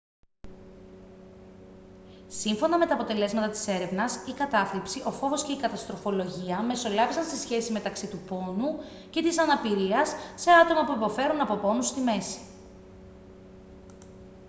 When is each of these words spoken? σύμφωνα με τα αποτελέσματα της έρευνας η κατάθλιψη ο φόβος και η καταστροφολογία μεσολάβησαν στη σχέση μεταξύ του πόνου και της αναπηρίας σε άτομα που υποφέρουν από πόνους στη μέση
σύμφωνα 2.27 2.77
με 2.77 2.85
τα 2.87 2.93
αποτελέσματα 2.93 3.49
της 3.49 3.67
έρευνας 3.67 4.15
η 4.27 4.31
κατάθλιψη 4.33 5.03
ο 5.05 5.11
φόβος 5.11 5.43
και 5.43 5.51
η 5.51 5.57
καταστροφολογία 5.57 6.61
μεσολάβησαν 6.61 7.23
στη 7.23 7.35
σχέση 7.35 7.71
μεταξύ 7.71 8.07
του 8.07 8.17
πόνου 8.27 8.79
και 9.09 9.21
της 9.21 9.39
αναπηρίας 9.39 10.13
σε 10.35 10.51
άτομα 10.51 10.85
που 10.85 10.93
υποφέρουν 10.95 11.41
από 11.41 11.55
πόνους 11.55 11.87
στη 11.87 12.01
μέση 12.01 12.39